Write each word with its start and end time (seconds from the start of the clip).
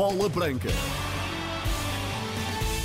Bola 0.00 0.30
Branca. 0.30 0.70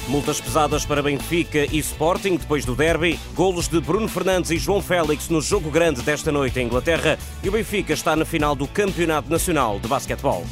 Multas 0.10 0.42
pesadas 0.42 0.86
para 0.86 1.02
Benfica 1.02 1.60
e 1.60 1.78
Sporting 1.78 2.36
depois 2.36 2.66
do 2.66 2.76
derby. 2.76 3.18
Golos 3.34 3.70
de 3.70 3.80
Bruno 3.80 4.10
Fernandes 4.10 4.52
e 4.52 4.58
João 4.58 4.82
Félix 4.82 5.30
no 5.30 5.40
jogo 5.40 5.72
grande 5.72 6.02
desta 6.02 6.30
noite 6.30 6.60
em 6.60 6.66
Inglaterra. 6.66 7.18
E 7.42 7.48
o 7.48 7.54
Benfica 7.54 7.94
está 7.94 8.18
na 8.18 8.26
final 8.26 8.54
do 8.54 8.68
Campeonato 8.68 9.30
Nacional 9.30 9.80
de 9.80 9.88
Basquetebol. 9.88 10.44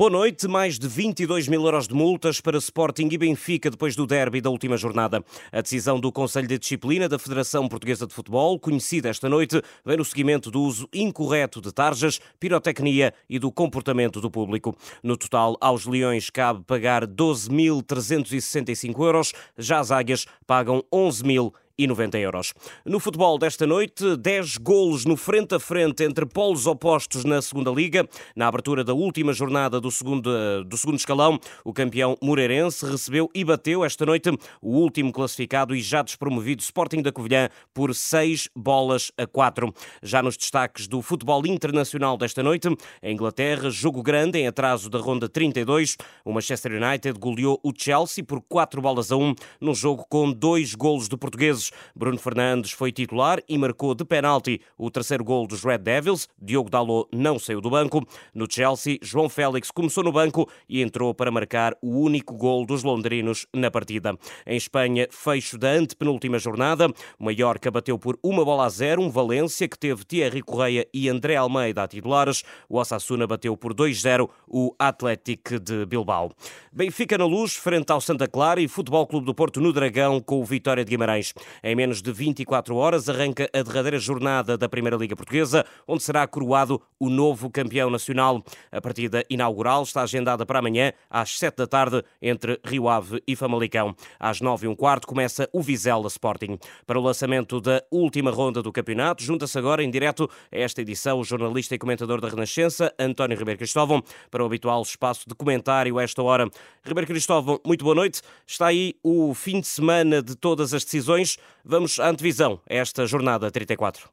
Boa 0.00 0.08
noite. 0.08 0.48
Mais 0.48 0.78
de 0.78 0.88
22 0.88 1.46
mil 1.46 1.62
euros 1.62 1.86
de 1.86 1.92
multas 1.92 2.40
para 2.40 2.56
Sporting 2.56 3.06
e 3.12 3.18
Benfica 3.18 3.70
depois 3.70 3.94
do 3.94 4.06
derby 4.06 4.40
da 4.40 4.48
última 4.48 4.78
jornada. 4.78 5.22
A 5.52 5.60
decisão 5.60 6.00
do 6.00 6.10
Conselho 6.10 6.48
de 6.48 6.58
Disciplina 6.58 7.06
da 7.06 7.18
Federação 7.18 7.68
Portuguesa 7.68 8.06
de 8.06 8.14
Futebol, 8.14 8.58
conhecida 8.58 9.10
esta 9.10 9.28
noite, 9.28 9.60
vem 9.84 9.98
no 9.98 10.04
seguimento 10.06 10.50
do 10.50 10.62
uso 10.62 10.88
incorreto 10.90 11.60
de 11.60 11.70
tarjas, 11.70 12.18
pirotecnia 12.40 13.12
e 13.28 13.38
do 13.38 13.52
comportamento 13.52 14.22
do 14.22 14.30
público. 14.30 14.74
No 15.02 15.18
total, 15.18 15.58
aos 15.60 15.84
Leões 15.84 16.30
cabe 16.30 16.64
pagar 16.64 17.06
12.365 17.06 19.04
euros, 19.04 19.34
já 19.58 19.80
as 19.80 19.90
Águias 19.90 20.24
pagam 20.46 20.82
11 20.90 21.24
mil 21.26 21.52
e 21.52 21.52
90 21.52 21.69
euros. 22.18 22.52
No 22.84 23.00
futebol 23.00 23.38
desta 23.38 23.66
noite, 23.66 24.16
10 24.16 24.58
golos 24.58 25.04
no 25.04 25.16
frente 25.16 25.54
a 25.54 25.60
frente 25.60 26.04
entre 26.04 26.26
polos 26.26 26.66
opostos 26.66 27.24
na 27.24 27.40
segunda 27.40 27.70
Liga. 27.70 28.08
Na 28.36 28.46
abertura 28.46 28.84
da 28.84 28.92
última 28.92 29.32
jornada 29.32 29.80
do 29.80 29.90
segundo, 29.90 30.64
do 30.64 30.76
segundo 30.76 30.98
escalão, 30.98 31.38
o 31.64 31.72
campeão 31.72 32.16
Moreirense 32.22 32.84
recebeu 32.84 33.30
e 33.34 33.44
bateu 33.44 33.84
esta 33.84 34.04
noite 34.04 34.30
o 34.60 34.76
último 34.76 35.12
classificado 35.12 35.74
e 35.74 35.80
já 35.80 36.02
despromovido 36.02 36.62
Sporting 36.62 37.02
da 37.02 37.12
Covilhã 37.12 37.48
por 37.72 37.94
6 37.94 38.48
bolas 38.54 39.10
a 39.16 39.26
4. 39.26 39.72
Já 40.02 40.22
nos 40.22 40.36
destaques 40.36 40.86
do 40.86 41.00
futebol 41.02 41.46
internacional 41.46 42.16
desta 42.16 42.42
noite, 42.42 42.68
em 43.02 43.14
Inglaterra, 43.14 43.70
jogo 43.70 44.02
grande 44.02 44.38
em 44.38 44.46
atraso 44.46 44.90
da 44.90 44.98
ronda 44.98 45.28
32, 45.28 45.96
o 46.24 46.32
Manchester 46.32 46.72
United 46.72 47.18
goleou 47.18 47.58
o 47.62 47.72
Chelsea 47.76 48.24
por 48.24 48.40
4 48.42 48.80
bolas 48.80 49.10
a 49.10 49.16
1 49.16 49.34
num 49.60 49.74
jogo 49.74 50.04
com 50.08 50.32
dois 50.32 50.74
golos 50.74 51.08
de 51.08 51.16
portugueses 51.16 51.69
Bruno 51.94 52.18
Fernandes 52.18 52.72
foi 52.72 52.92
titular 52.92 53.40
e 53.48 53.56
marcou 53.58 53.94
de 53.94 54.04
penalti 54.04 54.60
o 54.76 54.90
terceiro 54.90 55.24
gol 55.24 55.46
dos 55.46 55.64
Red 55.64 55.78
Devils. 55.78 56.28
Diogo 56.40 56.70
Dalot 56.70 57.08
não 57.12 57.38
saiu 57.38 57.60
do 57.60 57.70
banco. 57.70 58.06
No 58.34 58.46
Chelsea, 58.50 58.98
João 59.02 59.28
Félix 59.28 59.70
começou 59.70 60.04
no 60.04 60.12
banco 60.12 60.48
e 60.68 60.82
entrou 60.82 61.14
para 61.14 61.30
marcar 61.30 61.76
o 61.82 62.00
único 62.00 62.34
gol 62.34 62.64
dos 62.66 62.82
londrinos 62.82 63.46
na 63.54 63.70
partida. 63.70 64.16
Em 64.46 64.56
Espanha, 64.56 65.08
fecho 65.10 65.58
da 65.58 65.70
antepenúltima 65.70 66.38
jornada. 66.38 66.88
O 67.18 67.24
Mallorca 67.24 67.70
bateu 67.70 67.98
por 67.98 68.18
uma 68.22 68.44
bola 68.44 68.66
a 68.66 68.68
zero 68.68 69.02
um 69.02 69.10
Valência 69.10 69.68
que 69.68 69.78
teve 69.78 70.04
Thierry 70.04 70.42
Correia 70.42 70.86
e 70.92 71.08
André 71.08 71.36
Almeida 71.36 71.82
a 71.82 71.88
titulares. 71.88 72.42
O 72.68 72.78
Osasuna 72.78 73.26
bateu 73.26 73.56
por 73.56 73.74
2-0 73.74 74.28
o 74.46 74.74
Atlético 74.78 75.58
de 75.58 75.86
Bilbao. 75.86 76.32
Benfica 76.72 77.18
na 77.18 77.26
luz, 77.26 77.54
frente 77.54 77.90
ao 77.90 78.00
Santa 78.00 78.26
Clara 78.26 78.60
e 78.60 78.68
Futebol 78.68 79.06
Clube 79.06 79.26
do 79.26 79.34
Porto 79.34 79.60
no 79.60 79.72
Dragão 79.72 80.20
com 80.20 80.40
o 80.40 80.44
Vitória 80.44 80.84
de 80.84 80.90
Guimarães. 80.90 81.32
Em 81.62 81.74
menos 81.74 82.00
de 82.00 82.12
24 82.12 82.74
horas 82.76 83.08
arranca 83.08 83.48
a 83.52 83.62
derradeira 83.62 83.98
jornada 83.98 84.56
da 84.56 84.68
Primeira 84.68 84.96
Liga 84.96 85.16
Portuguesa, 85.16 85.64
onde 85.86 86.02
será 86.02 86.26
coroado 86.26 86.80
o 86.98 87.10
novo 87.10 87.50
campeão 87.50 87.90
nacional. 87.90 88.42
A 88.70 88.80
partida 88.80 89.24
inaugural 89.28 89.82
está 89.82 90.02
agendada 90.02 90.46
para 90.46 90.58
amanhã, 90.58 90.92
às 91.08 91.38
7 91.38 91.56
da 91.56 91.66
tarde, 91.66 92.02
entre 92.20 92.60
Rio 92.64 92.88
Ave 92.88 93.22
e 93.26 93.34
Famalicão. 93.34 93.94
Às 94.18 94.40
9 94.40 94.66
e 94.66 94.68
um 94.68 94.74
quarto 94.74 95.06
começa 95.06 95.48
o 95.52 95.62
Vizela 95.62 96.06
Sporting. 96.08 96.58
Para 96.86 96.98
o 96.98 97.02
lançamento 97.02 97.60
da 97.60 97.82
última 97.90 98.30
ronda 98.30 98.62
do 98.62 98.72
campeonato, 98.72 99.22
junta-se 99.22 99.58
agora 99.58 99.82
em 99.82 99.90
direto 99.90 100.28
a 100.52 100.58
esta 100.58 100.80
edição 100.80 101.18
o 101.18 101.24
jornalista 101.24 101.74
e 101.74 101.78
comentador 101.78 102.20
da 102.20 102.28
Renascença, 102.28 102.92
António 102.98 103.38
Ribeiro 103.38 103.58
Cristóvão, 103.58 104.02
para 104.30 104.42
o 104.42 104.46
habitual 104.46 104.82
espaço 104.82 105.28
de 105.28 105.34
comentário 105.34 105.98
a 105.98 106.02
esta 106.02 106.22
hora. 106.22 106.48
Ribeiro 106.84 107.06
Cristóvão, 107.06 107.60
muito 107.64 107.84
boa 107.84 107.94
noite. 107.94 108.20
Está 108.46 108.66
aí 108.66 108.94
o 109.02 109.34
fim 109.34 109.60
de 109.60 109.66
semana 109.66 110.22
de 110.22 110.34
todas 110.36 110.74
as 110.74 110.84
decisões. 110.84 111.36
Vamos 111.64 111.98
à 112.00 112.08
antevisão 112.08 112.60
esta 112.66 113.06
jornada 113.06 113.50
34. 113.50 114.08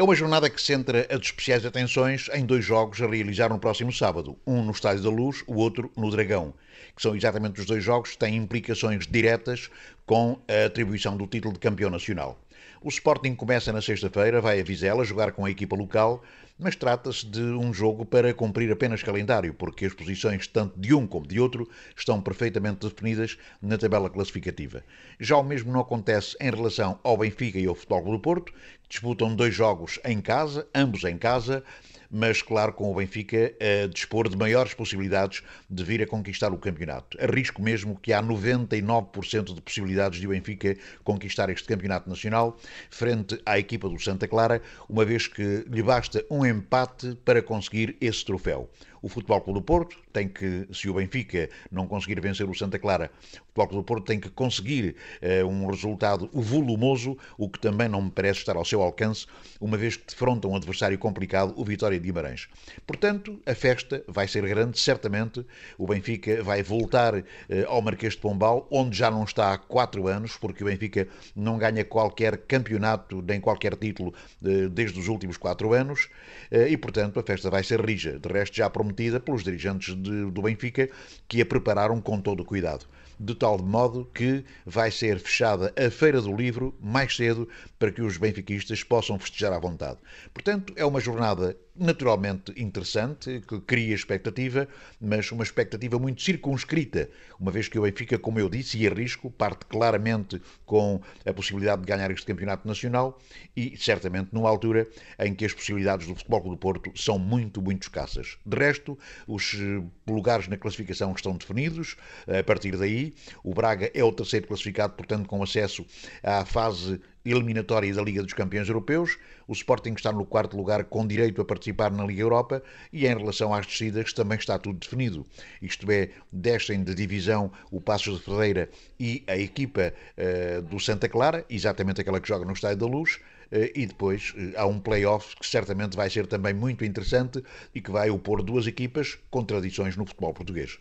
É 0.00 0.02
uma 0.04 0.14
jornada 0.14 0.48
que 0.48 0.62
centra 0.62 1.08
as 1.10 1.20
especiais 1.22 1.66
atenções 1.66 2.30
em 2.32 2.46
dois 2.46 2.64
jogos 2.64 3.02
a 3.02 3.06
realizar 3.08 3.48
no 3.48 3.58
próximo 3.58 3.92
sábado, 3.92 4.38
um 4.46 4.62
no 4.62 4.70
Estádio 4.70 5.02
da 5.02 5.10
Luz, 5.10 5.42
o 5.44 5.56
outro 5.56 5.90
no 5.96 6.08
Dragão, 6.08 6.54
que 6.94 7.02
são 7.02 7.16
exatamente 7.16 7.58
os 7.58 7.66
dois 7.66 7.82
jogos 7.82 8.12
que 8.12 8.18
têm 8.18 8.36
implicações 8.36 9.08
diretas 9.08 9.68
com 10.06 10.40
a 10.46 10.66
atribuição 10.66 11.16
do 11.16 11.26
título 11.26 11.52
de 11.52 11.58
campeão 11.58 11.90
nacional. 11.90 12.38
O 12.82 12.88
Sporting 12.88 13.34
começa 13.34 13.72
na 13.72 13.82
sexta-feira, 13.82 14.40
vai 14.40 14.60
a 14.60 14.64
Vizela 14.64 15.04
jogar 15.04 15.32
com 15.32 15.44
a 15.44 15.50
equipa 15.50 15.76
local, 15.76 16.22
mas 16.58 16.74
trata-se 16.74 17.24
de 17.24 17.40
um 17.40 17.72
jogo 17.72 18.04
para 18.04 18.34
cumprir 18.34 18.70
apenas 18.72 19.02
calendário, 19.02 19.54
porque 19.54 19.86
as 19.86 19.94
posições 19.94 20.46
tanto 20.46 20.78
de 20.78 20.92
um 20.92 21.06
como 21.06 21.26
de 21.26 21.38
outro 21.38 21.68
estão 21.96 22.20
perfeitamente 22.20 22.88
definidas 22.88 23.38
na 23.62 23.78
tabela 23.78 24.10
classificativa. 24.10 24.82
Já 25.20 25.36
o 25.36 25.44
mesmo 25.44 25.72
não 25.72 25.80
acontece 25.80 26.36
em 26.40 26.50
relação 26.50 26.98
ao 27.04 27.16
Benfica 27.16 27.58
e 27.58 27.66
ao 27.66 27.74
Futebol 27.74 28.10
do 28.10 28.18
Porto, 28.18 28.52
disputam 28.88 29.34
dois 29.34 29.54
jogos 29.54 30.00
em 30.04 30.20
casa, 30.20 30.66
ambos 30.74 31.04
em 31.04 31.18
casa, 31.18 31.62
mas 32.10 32.40
claro, 32.40 32.72
com 32.72 32.90
o 32.90 32.94
Benfica 32.94 33.54
a 33.60 33.86
dispor 33.86 34.28
de 34.28 34.36
maiores 34.36 34.72
possibilidades 34.72 35.42
de 35.68 35.84
vir 35.84 36.02
a 36.02 36.06
conquistar 36.06 36.52
o 36.52 36.58
campeonato. 36.58 37.18
Arrisco 37.22 37.60
mesmo 37.62 37.98
que 38.00 38.12
há 38.12 38.22
99% 38.22 39.54
de 39.54 39.60
possibilidades 39.60 40.18
de 40.18 40.26
o 40.26 40.30
Benfica 40.30 40.76
conquistar 41.04 41.50
este 41.50 41.68
campeonato 41.68 42.08
nacional 42.08 42.56
frente 42.90 43.38
à 43.44 43.58
equipa 43.58 43.88
do 43.88 43.98
Santa 44.00 44.26
Clara, 44.26 44.62
uma 44.88 45.04
vez 45.04 45.26
que 45.26 45.64
lhe 45.68 45.82
basta 45.82 46.24
um 46.30 46.46
empate 46.46 47.14
para 47.24 47.42
conseguir 47.42 47.96
esse 48.00 48.24
troféu. 48.24 48.70
O 49.02 49.08
Futebol 49.08 49.40
Clube 49.40 49.60
do 49.60 49.64
Porto 49.64 49.96
tem 50.12 50.28
que, 50.28 50.66
se 50.72 50.88
o 50.88 50.94
Benfica 50.94 51.48
não 51.70 51.86
conseguir 51.86 52.20
vencer 52.20 52.48
o 52.48 52.54
Santa 52.54 52.78
Clara, 52.78 53.10
o 53.14 53.46
Futebol 53.46 53.68
Clube 53.68 53.82
do 53.82 53.84
Porto 53.84 54.04
tem 54.04 54.20
que 54.20 54.28
conseguir 54.30 54.96
uh, 55.22 55.46
um 55.46 55.66
resultado 55.66 56.28
volumoso, 56.32 57.16
o 57.36 57.48
que 57.48 57.58
também 57.58 57.88
não 57.88 58.02
me 58.02 58.10
parece 58.10 58.40
estar 58.40 58.56
ao 58.56 58.64
seu 58.64 58.82
alcance, 58.82 59.26
uma 59.60 59.76
vez 59.76 59.96
que 59.96 60.06
defronta 60.06 60.48
um 60.48 60.56
adversário 60.56 60.98
complicado, 60.98 61.54
o 61.56 61.64
Vitória 61.64 61.98
de 61.98 62.06
Guimarães. 62.06 62.48
Portanto, 62.86 63.40
a 63.46 63.54
festa 63.54 64.02
vai 64.08 64.26
ser 64.26 64.46
grande, 64.46 64.78
certamente. 64.78 65.44
O 65.76 65.86
Benfica 65.86 66.42
vai 66.42 66.62
voltar 66.62 67.14
uh, 67.14 67.24
ao 67.68 67.80
Marquês 67.80 68.14
de 68.14 68.20
Pombal, 68.20 68.66
onde 68.70 68.96
já 68.96 69.10
não 69.10 69.24
está 69.24 69.52
há 69.52 69.58
quatro 69.58 70.08
anos, 70.08 70.36
porque 70.36 70.62
o 70.62 70.66
Benfica 70.66 71.08
não 71.34 71.58
ganha 71.58 71.84
qualquer 71.84 72.38
campeonato, 72.38 73.22
nem 73.22 73.40
qualquer 73.40 73.76
título 73.76 74.12
uh, 74.42 74.68
desde 74.68 74.98
os 74.98 75.08
últimos 75.08 75.36
quatro 75.36 75.72
anos, 75.72 76.08
e, 76.50 76.76
portanto, 76.76 77.20
a 77.20 77.22
festa 77.22 77.50
vai 77.50 77.62
ser 77.62 77.80
rija. 77.84 78.18
De 78.18 78.28
resto, 78.28 78.56
já 78.56 78.70
prometeu 78.70 78.87
prometida 78.88 79.20
pelos 79.20 79.44
dirigentes 79.44 79.94
de, 79.94 80.30
do 80.30 80.42
Benfica, 80.42 80.88
que 81.28 81.40
a 81.40 81.46
prepararam 81.46 82.00
com 82.00 82.20
todo 82.20 82.40
o 82.40 82.44
cuidado 82.44 82.86
de 83.18 83.34
tal 83.34 83.58
modo 83.58 84.08
que 84.14 84.44
vai 84.64 84.90
ser 84.90 85.18
fechada 85.18 85.72
a 85.76 85.90
Feira 85.90 86.20
do 86.20 86.34
Livro 86.34 86.74
mais 86.80 87.14
cedo 87.14 87.48
para 87.78 87.92
que 87.92 88.02
os 88.02 88.16
benfiquistas 88.16 88.82
possam 88.82 89.18
festejar 89.18 89.52
à 89.52 89.58
vontade. 89.58 89.98
Portanto, 90.32 90.72
é 90.76 90.84
uma 90.84 91.00
jornada 91.00 91.56
naturalmente 91.78 92.52
interessante, 92.56 93.40
que 93.46 93.60
cria 93.60 93.94
expectativa, 93.94 94.66
mas 95.00 95.30
uma 95.30 95.44
expectativa 95.44 95.98
muito 95.98 96.20
circunscrita, 96.22 97.08
uma 97.38 97.50
vez 97.50 97.68
que 97.68 97.78
o 97.78 97.82
Benfica, 97.82 98.18
como 98.18 98.40
eu 98.40 98.48
disse, 98.48 98.78
e 98.78 98.86
arrisco, 98.86 99.30
parte 99.30 99.64
claramente 99.66 100.42
com 100.66 101.00
a 101.24 101.32
possibilidade 101.32 101.82
de 101.82 101.86
ganhar 101.86 102.10
este 102.10 102.26
campeonato 102.26 102.66
nacional 102.66 103.18
e 103.56 103.76
certamente 103.76 104.30
numa 104.32 104.48
altura 104.48 104.88
em 105.18 105.34
que 105.34 105.44
as 105.44 105.52
possibilidades 105.52 106.06
do 106.06 106.14
Futebol 106.16 106.50
do 106.50 106.56
Porto 106.56 106.90
são 106.96 107.18
muito, 107.18 107.62
muito 107.62 107.82
escassas. 107.82 108.38
De 108.44 108.56
resto, 108.56 108.98
os 109.26 109.54
eh, 109.54 109.82
lugares 110.06 110.48
na 110.48 110.56
classificação 110.56 111.12
estão 111.12 111.36
definidos, 111.36 111.96
a 112.26 112.42
partir 112.42 112.76
daí, 112.76 113.07
o 113.42 113.54
Braga 113.54 113.90
é 113.94 114.02
o 114.02 114.12
terceiro 114.12 114.46
classificado, 114.46 114.94
portanto, 114.94 115.28
com 115.28 115.42
acesso 115.42 115.84
à 116.22 116.44
fase 116.44 117.00
eliminatória 117.30 117.92
da 117.92 118.02
Liga 118.02 118.22
dos 118.22 118.32
Campeões 118.32 118.68
Europeus. 118.68 119.18
O 119.46 119.52
Sporting 119.52 119.92
está 119.92 120.12
no 120.12 120.24
quarto 120.24 120.56
lugar 120.56 120.84
com 120.84 121.06
direito 121.06 121.40
a 121.40 121.44
participar 121.44 121.90
na 121.90 122.04
Liga 122.04 122.22
Europa 122.22 122.62
e 122.92 123.06
em 123.06 123.16
relação 123.16 123.52
às 123.52 123.66
descidas 123.66 124.12
também 124.12 124.38
está 124.38 124.58
tudo 124.58 124.78
definido. 124.78 125.26
Isto 125.60 125.90
é, 125.90 126.10
descem 126.32 126.82
de 126.82 126.94
divisão 126.94 127.50
o 127.70 127.80
Passos 127.80 128.18
de 128.18 128.24
Ferreira 128.24 128.68
e 128.98 129.22
a 129.26 129.36
equipa 129.36 129.92
uh, 130.16 130.62
do 130.62 130.78
Santa 130.78 131.08
Clara, 131.08 131.44
exatamente 131.48 132.00
aquela 132.00 132.20
que 132.20 132.28
joga 132.28 132.44
no 132.44 132.52
Estádio 132.52 132.78
da 132.78 132.86
Luz, 132.86 133.16
uh, 133.52 133.70
e 133.74 133.86
depois 133.86 134.34
uh, 134.36 134.52
há 134.56 134.66
um 134.66 134.78
play-off 134.78 135.36
que 135.36 135.46
certamente 135.46 135.96
vai 135.96 136.10
ser 136.10 136.26
também 136.26 136.54
muito 136.54 136.84
interessante 136.84 137.42
e 137.74 137.80
que 137.80 137.90
vai 137.90 138.10
opor 138.10 138.42
duas 138.42 138.66
equipas 138.66 139.18
com 139.30 139.44
tradições 139.44 139.96
no 139.96 140.06
futebol 140.06 140.34
português. 140.34 140.78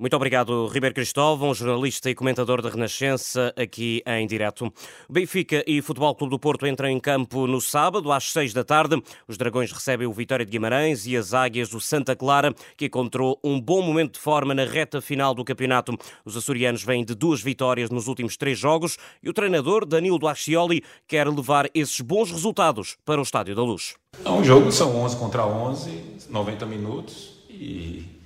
Muito 0.00 0.16
obrigado, 0.16 0.66
Ribeiro 0.68 0.94
Cristóvão, 0.94 1.52
jornalista 1.52 2.08
e 2.08 2.14
comentador 2.14 2.62
da 2.62 2.70
Renascença, 2.70 3.52
aqui 3.54 4.02
em 4.06 4.26
direto. 4.26 4.72
Benfica 5.10 5.62
e 5.66 5.82
Futebol 5.82 6.14
Clube 6.14 6.30
do 6.30 6.38
Porto 6.38 6.66
entram 6.66 6.88
em 6.88 6.98
campo 6.98 7.46
no 7.46 7.60
sábado, 7.60 8.10
às 8.10 8.32
seis 8.32 8.54
da 8.54 8.64
tarde. 8.64 8.98
Os 9.28 9.36
Dragões 9.36 9.70
recebem 9.70 10.06
o 10.06 10.12
Vitória 10.14 10.42
de 10.42 10.50
Guimarães 10.50 11.06
e 11.06 11.18
as 11.18 11.34
Águias 11.34 11.68
do 11.68 11.78
Santa 11.78 12.16
Clara, 12.16 12.54
que 12.78 12.86
encontrou 12.86 13.38
um 13.44 13.60
bom 13.60 13.82
momento 13.82 14.14
de 14.14 14.20
forma 14.20 14.54
na 14.54 14.64
reta 14.64 15.02
final 15.02 15.34
do 15.34 15.44
campeonato. 15.44 15.94
Os 16.24 16.34
açorianos 16.34 16.82
vêm 16.82 17.04
de 17.04 17.14
duas 17.14 17.42
vitórias 17.42 17.90
nos 17.90 18.08
últimos 18.08 18.38
três 18.38 18.58
jogos 18.58 18.96
e 19.22 19.28
o 19.28 19.34
treinador, 19.34 19.84
Danilo 19.84 20.18
Duaxioli, 20.18 20.82
quer 21.06 21.28
levar 21.28 21.68
esses 21.74 22.00
bons 22.00 22.30
resultados 22.30 22.96
para 23.04 23.20
o 23.20 23.22
Estádio 23.22 23.54
da 23.54 23.62
Luz. 23.62 23.96
É 24.24 24.30
um 24.30 24.42
jogo, 24.42 24.72
são 24.72 24.96
11 24.96 25.16
contra 25.18 25.44
11, 25.44 26.26
90 26.30 26.64
minutos 26.64 27.44
e 27.50 28.18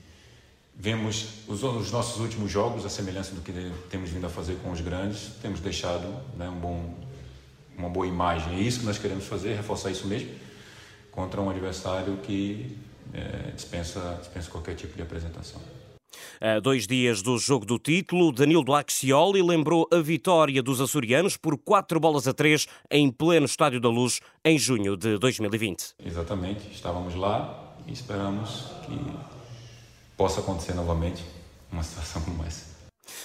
Vemos 0.77 1.27
os, 1.47 1.63
os, 1.63 1.93
nossos 1.93 2.21
últimos 2.21 2.51
jogos, 2.51 2.85
a 2.85 2.89
semelhança 2.89 3.35
do 3.35 3.41
que 3.41 3.53
temos 3.89 4.11
vindo 4.11 4.27
a 4.27 4.29
fazer 4.29 4.57
com 4.57 4.71
os 4.71 4.81
grandes, 4.81 5.31
temos 5.41 5.61
deixado 5.61 6.09
né, 6.37 6.49
um 6.49 6.59
bom, 6.59 6.95
uma 7.79 7.89
boa 7.89 8.07
imagem. 8.07 8.57
É 8.57 8.61
isso 8.61 8.81
que 8.81 8.87
nós 8.87 8.99
queremos 8.99 9.25
fazer, 9.25 9.55
reforçar 9.55 9.91
isso 9.91 10.07
mesmo, 10.07 10.31
contra 11.13 11.41
um 11.41 11.49
adversário 11.49 12.17
que 12.19 12.77
é, 13.13 13.53
dispensa, 13.53 14.19
dispensa 14.21 14.51
qualquer 14.51 14.75
tipo 14.75 14.97
de 14.97 15.03
apresentação. 15.03 15.61
A 16.41 16.61
dois 16.61 16.87
dias 16.87 17.23
do 17.23 17.39
jogo 17.39 17.65
do 17.65 17.79
título, 17.79 18.33
Danilo 18.33 18.75
Axioli 18.75 19.43
lembrou 19.43 19.89
a 19.93 19.99
vitória 19.99 20.63
dos 20.63 20.81
açorianos 20.81 21.37
por 21.37 21.57
quatro 21.57 21.99
bolas 22.01 22.27
a 22.27 22.35
três 22.35 22.67
em 22.91 23.11
pleno 23.11 23.47
Estádio 23.47 23.81
da 23.81 23.89
Luz 23.89 24.21
em 24.45 24.59
junho 24.59 24.97
de 24.97 25.19
2020. 25.19 25.95
Exatamente, 26.05 26.69
estávamos 26.73 27.15
lá 27.15 27.75
e 27.87 27.93
esperamos 27.93 28.67
que 28.87 29.34
possa 30.17 30.41
acontecer 30.41 30.75
novamente 30.75 31.25
uma 31.71 31.83
situação 31.83 32.23
como 32.23 32.45
essa. 32.45 32.75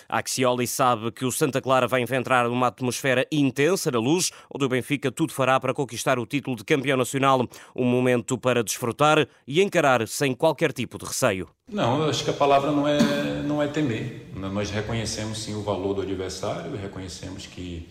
Axioli 0.07 0.67
sabe 0.67 1.11
que 1.11 1.25
o 1.25 1.31
Santa 1.31 1.61
Clara 1.61 1.87
vai 1.87 2.01
enfrentar 2.01 2.47
uma 2.47 2.67
atmosfera 2.67 3.25
intensa 3.31 3.91
na 3.91 3.99
luz, 3.99 4.31
onde 4.53 4.65
o 4.65 4.69
Benfica 4.69 5.11
tudo 5.11 5.33
fará 5.33 5.59
para 5.59 5.73
conquistar 5.73 6.19
o 6.19 6.25
título 6.25 6.55
de 6.55 6.63
campeão 6.63 6.97
nacional. 6.97 7.47
Um 7.75 7.85
momento 7.85 8.37
para 8.37 8.63
desfrutar 8.63 9.27
e 9.47 9.61
encarar 9.61 10.07
sem 10.07 10.33
qualquer 10.33 10.73
tipo 10.73 10.97
de 10.97 11.05
receio. 11.05 11.47
Não, 11.71 12.09
acho 12.09 12.23
que 12.23 12.29
a 12.29 12.33
palavra 12.33 12.71
não 12.71 12.87
é, 12.87 12.99
não 13.43 13.61
é 13.61 13.67
temer. 13.67 14.31
Nós 14.35 14.69
reconhecemos 14.71 15.39
sim 15.39 15.55
o 15.55 15.61
valor 15.61 15.93
do 15.93 16.01
adversário, 16.01 16.75
reconhecemos 16.75 17.45
que 17.45 17.87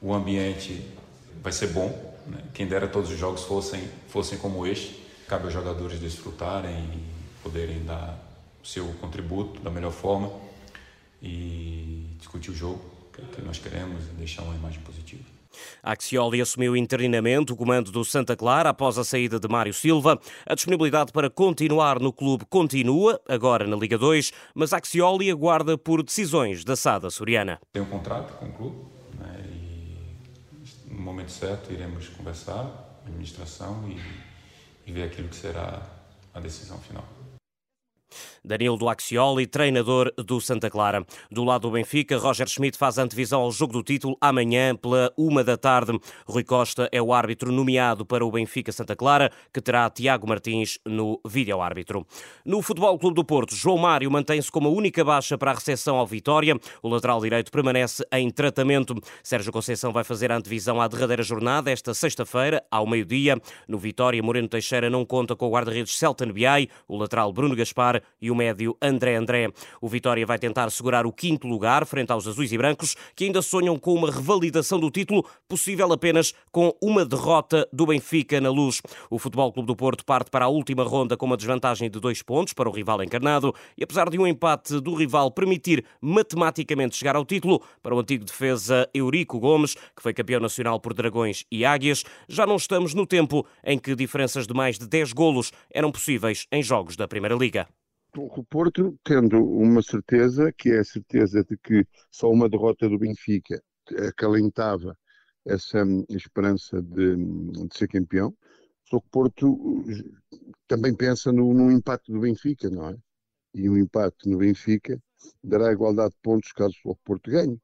o 0.00 0.14
ambiente 0.14 0.82
vai 1.42 1.52
ser 1.52 1.68
bom. 1.68 1.88
Né? 2.26 2.38
Quem 2.54 2.66
dera 2.66 2.88
todos 2.88 3.10
os 3.10 3.18
jogos 3.18 3.44
fossem, 3.44 3.82
fossem 4.08 4.38
como 4.38 4.66
este. 4.66 4.98
Cabe 5.28 5.44
aos 5.44 5.52
jogadores 5.52 6.00
desfrutarem 6.00 6.72
e 6.72 7.42
poderem 7.42 7.84
dar 7.84 8.29
o 8.62 8.66
seu 8.66 8.86
contributo 9.00 9.60
da 9.60 9.70
melhor 9.70 9.92
forma 9.92 10.30
e 11.22 12.06
discutir 12.18 12.50
o 12.50 12.54
jogo 12.54 12.80
que, 13.12 13.22
que 13.22 13.42
nós 13.42 13.58
queremos 13.58 14.04
deixar 14.18 14.42
uma 14.42 14.54
imagem 14.54 14.80
positiva. 14.80 15.24
Axioli 15.82 16.40
assumiu 16.40 16.76
internamente 16.76 17.52
o 17.52 17.56
comando 17.56 17.90
do 17.90 18.04
Santa 18.04 18.36
Clara 18.36 18.70
após 18.70 18.98
a 18.98 19.04
saída 19.04 19.38
de 19.38 19.48
Mário 19.48 19.74
Silva. 19.74 20.20
A 20.46 20.54
disponibilidade 20.54 21.12
para 21.12 21.28
continuar 21.28 21.98
no 21.98 22.12
clube 22.12 22.44
continua, 22.48 23.20
agora 23.28 23.66
na 23.66 23.76
Liga 23.76 23.98
2, 23.98 24.32
mas 24.54 24.72
Axioli 24.72 25.30
aguarda 25.30 25.76
por 25.76 26.02
decisões 26.02 26.64
da 26.64 26.76
SAD 26.76 27.10
Soriana. 27.10 27.60
Tem 27.72 27.82
um 27.82 27.86
contrato 27.86 28.32
com 28.38 28.46
o 28.46 28.52
clube 28.52 28.76
né, 29.18 29.44
e 30.88 30.92
no 30.94 31.00
momento 31.00 31.32
certo 31.32 31.72
iremos 31.72 32.08
conversar, 32.08 33.00
a 33.04 33.08
administração 33.08 33.88
e, 33.88 34.90
e 34.90 34.92
ver 34.92 35.04
aquilo 35.04 35.28
que 35.28 35.36
será 35.36 35.82
a 36.32 36.40
decisão 36.40 36.78
final. 36.78 37.04
Danilo 38.44 38.76
do 38.76 38.88
Axioli, 38.88 39.46
treinador 39.46 40.12
do 40.16 40.40
Santa 40.40 40.70
Clara. 40.70 41.04
Do 41.30 41.44
lado 41.44 41.62
do 41.62 41.72
Benfica, 41.72 42.16
Roger 42.16 42.48
Schmidt 42.48 42.78
faz 42.78 42.96
antevisão 42.96 43.42
ao 43.42 43.52
jogo 43.52 43.72
do 43.72 43.82
título 43.82 44.16
amanhã 44.20 44.74
pela 44.74 45.12
uma 45.16 45.44
da 45.44 45.56
tarde. 45.56 45.98
Rui 46.26 46.42
Costa 46.42 46.88
é 46.90 47.02
o 47.02 47.12
árbitro 47.12 47.52
nomeado 47.52 48.06
para 48.06 48.24
o 48.24 48.30
Benfica 48.30 48.72
Santa 48.72 48.96
Clara, 48.96 49.30
que 49.52 49.60
terá 49.60 49.88
Tiago 49.90 50.26
Martins 50.26 50.78
no 50.86 51.20
vídeo-árbitro. 51.26 52.06
No 52.44 52.62
Futebol 52.62 52.98
Clube 52.98 53.16
do 53.16 53.24
Porto, 53.24 53.54
João 53.54 53.76
Mário 53.76 54.10
mantém-se 54.10 54.50
como 54.50 54.68
a 54.68 54.72
única 54.72 55.04
baixa 55.04 55.36
para 55.36 55.50
a 55.50 55.54
recepção 55.54 55.96
ao 55.96 56.06
Vitória. 56.06 56.58
O 56.82 56.88
lateral 56.88 57.20
direito 57.20 57.52
permanece 57.52 58.02
em 58.12 58.30
tratamento. 58.30 58.94
Sérgio 59.22 59.52
Conceição 59.52 59.92
vai 59.92 60.04
fazer 60.04 60.32
a 60.32 60.36
antevisão 60.36 60.80
à 60.80 60.88
derradeira 60.88 61.22
jornada 61.22 61.70
esta 61.70 61.92
sexta-feira, 61.92 62.64
ao 62.70 62.86
meio-dia. 62.86 63.36
No 63.68 63.78
Vitória, 63.78 64.22
Moreno 64.22 64.48
Teixeira 64.48 64.88
não 64.88 65.04
conta 65.04 65.36
com 65.36 65.46
o 65.46 65.50
guarda-redes 65.50 65.98
Celta 65.98 66.24
Biai, 66.30 66.68
o 66.86 66.96
lateral 66.96 67.32
Bruno 67.32 67.56
Gaspar 67.56 68.02
e 68.20 68.29
o 68.30 68.34
médio 68.34 68.76
André 68.80 69.16
André. 69.16 69.48
O 69.80 69.88
Vitória 69.88 70.26
vai 70.26 70.38
tentar 70.38 70.70
segurar 70.70 71.06
o 71.06 71.12
quinto 71.12 71.46
lugar 71.46 71.86
frente 71.86 72.12
aos 72.12 72.26
azuis 72.26 72.52
e 72.52 72.58
brancos, 72.58 72.96
que 73.14 73.24
ainda 73.24 73.42
sonham 73.42 73.78
com 73.78 73.94
uma 73.94 74.10
revalidação 74.10 74.78
do 74.78 74.90
título, 74.90 75.24
possível 75.48 75.92
apenas 75.92 76.34
com 76.50 76.74
uma 76.82 77.04
derrota 77.04 77.68
do 77.72 77.86
Benfica 77.86 78.40
na 78.40 78.50
luz. 78.50 78.80
O 79.08 79.18
Futebol 79.18 79.52
Clube 79.52 79.66
do 79.66 79.76
Porto 79.76 80.04
parte 80.04 80.30
para 80.30 80.44
a 80.44 80.48
última 80.48 80.84
ronda 80.84 81.16
com 81.16 81.26
uma 81.26 81.36
desvantagem 81.36 81.90
de 81.90 82.00
dois 82.00 82.22
pontos 82.22 82.52
para 82.52 82.68
o 82.68 82.72
rival 82.72 83.02
encarnado 83.02 83.54
e 83.76 83.84
apesar 83.84 84.10
de 84.10 84.18
um 84.18 84.26
empate 84.26 84.80
do 84.80 84.94
rival 84.94 85.30
permitir 85.30 85.84
matematicamente 86.00 86.96
chegar 86.96 87.16
ao 87.16 87.24
título, 87.24 87.62
para 87.82 87.94
o 87.94 87.98
antigo 87.98 88.24
defesa 88.24 88.88
Eurico 88.94 89.38
Gomes, 89.38 89.74
que 89.74 90.02
foi 90.02 90.12
campeão 90.12 90.40
nacional 90.40 90.78
por 90.80 90.94
Dragões 90.94 91.44
e 91.50 91.64
Águias, 91.64 92.04
já 92.28 92.46
não 92.46 92.56
estamos 92.56 92.94
no 92.94 93.06
tempo 93.06 93.46
em 93.64 93.78
que 93.78 93.94
diferenças 93.94 94.46
de 94.46 94.54
mais 94.54 94.78
de 94.78 94.86
10 94.86 95.12
golos 95.12 95.52
eram 95.72 95.90
possíveis 95.90 96.46
em 96.52 96.62
jogos 96.62 96.96
da 96.96 97.08
Primeira 97.08 97.34
Liga 97.34 97.68
o 98.18 98.44
Porto 98.44 98.98
tendo 99.04 99.44
uma 99.44 99.82
certeza, 99.82 100.52
que 100.52 100.70
é 100.70 100.80
a 100.80 100.84
certeza 100.84 101.44
de 101.44 101.56
que 101.56 101.86
só 102.10 102.30
uma 102.30 102.48
derrota 102.48 102.88
do 102.88 102.98
Benfica 102.98 103.62
acalentava 104.08 104.96
essa 105.44 105.84
esperança 106.08 106.82
de, 106.82 107.16
de 107.16 107.76
ser 107.76 107.88
campeão, 107.88 108.36
só 108.84 108.98
que 109.00 109.06
o 109.06 109.10
Porto 109.10 109.84
também 110.66 110.94
pensa 110.94 111.32
no, 111.32 111.52
no 111.54 111.80
do 112.08 112.20
Benfica, 112.20 112.68
não 112.70 112.88
é? 112.88 112.96
E 113.54 113.68
o 113.68 113.78
empate 113.78 114.28
no 114.28 114.38
Benfica 114.38 115.00
dará 115.42 115.72
igualdade 115.72 116.12
de 116.12 116.20
pontos 116.22 116.52
caso 116.52 116.74
o 116.84 116.96
Porto 116.96 117.30
ganhe. 117.30 117.60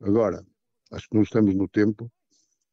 Agora, 0.00 0.44
acho 0.92 1.08
que 1.08 1.14
não 1.14 1.22
estamos 1.22 1.54
no 1.54 1.68
tempo 1.68 2.10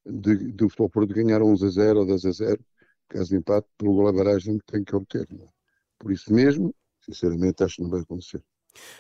de, 0.05 0.53
o 0.63 0.89
Porto 0.89 1.13
ganhar 1.13 1.41
11 1.41 1.65
a 1.65 1.69
0 1.69 1.99
ou 1.99 2.05
10 2.05 2.25
a 2.25 2.31
0, 2.31 2.65
caso 3.09 3.35
empate, 3.35 3.67
pelo 3.77 3.93
gol 3.93 4.07
a 4.07 4.13
barragem 4.13 4.57
que 4.59 4.65
tem 4.65 4.83
que 4.83 4.95
obter. 4.95 5.27
Não 5.31 5.45
é? 5.45 5.49
Por 5.97 6.11
isso 6.11 6.33
mesmo, 6.33 6.73
Sinceramente, 7.05 7.63
acho 7.63 7.77
que 7.77 7.83
não 7.83 7.89
vai 7.89 8.01
acontecer. 8.01 8.43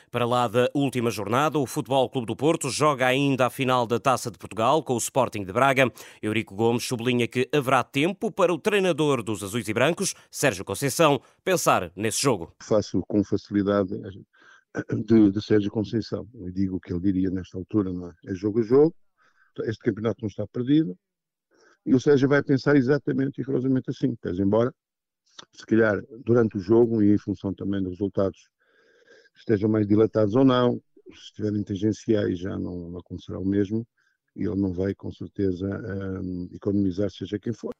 Para 0.09 0.25
lá 0.25 0.47
da 0.47 0.69
última 0.73 1.11
jornada, 1.11 1.59
o 1.59 1.65
Futebol 1.65 2.09
Clube 2.09 2.27
do 2.27 2.35
Porto 2.35 2.69
joga 2.69 3.07
ainda 3.07 3.47
a 3.47 3.49
final 3.49 3.85
da 3.85 3.99
Taça 3.99 4.31
de 4.31 4.37
Portugal 4.37 4.83
com 4.83 4.93
o 4.93 4.97
Sporting 4.97 5.43
de 5.43 5.51
Braga. 5.51 5.91
Eurico 6.21 6.55
Gomes 6.55 6.83
sublinha 6.83 7.27
que 7.27 7.49
haverá 7.53 7.83
tempo 7.83 8.31
para 8.31 8.53
o 8.53 8.57
treinador 8.57 9.21
dos 9.21 9.43
Azuis 9.43 9.67
e 9.67 9.73
Brancos, 9.73 10.13
Sérgio 10.31 10.63
Conceição, 10.63 11.19
pensar 11.43 11.91
nesse 11.95 12.21
jogo. 12.21 12.53
Faço 12.61 13.01
com 13.07 13.23
facilidade 13.23 13.89
de, 15.05 15.31
de 15.31 15.41
Sérgio 15.41 15.71
Conceição. 15.71 16.27
Eu 16.33 16.51
digo 16.51 16.77
o 16.77 16.79
que 16.79 16.93
ele 16.93 17.01
diria 17.01 17.29
nesta 17.29 17.57
altura, 17.57 17.91
não 17.91 18.09
é? 18.09 18.13
É 18.27 18.33
jogo 18.33 18.59
a 18.59 18.63
jogo, 18.63 18.95
este 19.63 19.79
campeonato 19.79 20.19
não 20.21 20.27
está 20.27 20.45
perdido, 20.47 20.97
e 21.85 21.93
o 21.93 21.99
Sérgio 21.99 22.27
vai 22.27 22.41
pensar 22.41 22.75
exatamente 22.75 23.39
e 23.39 23.41
rigorosamente 23.41 23.89
assim, 23.89 24.15
pese 24.15 24.41
embora 24.41 24.73
se 25.51 25.65
calhar 25.65 26.01
durante 26.23 26.57
o 26.57 26.59
jogo 26.59 27.01
e 27.01 27.13
em 27.13 27.17
função 27.17 27.53
também 27.53 27.81
dos 27.81 27.93
resultados 27.93 28.49
estejam 29.35 29.69
mais 29.69 29.87
dilatados 29.87 30.35
ou 30.35 30.45
não, 30.45 30.81
se 31.13 31.25
estiverem 31.25 31.63
tangenciais 31.63 32.39
já 32.39 32.57
não 32.57 32.97
acontecerá 32.97 33.39
o 33.39 33.45
mesmo 33.45 33.85
e 34.35 34.43
ele 34.43 34.59
não 34.59 34.73
vai 34.73 34.93
com 34.93 35.11
certeza 35.11 35.67
um, 36.21 36.49
economizar 36.51 37.09
seja 37.09 37.39
quem 37.39 37.53
for. 37.53 37.73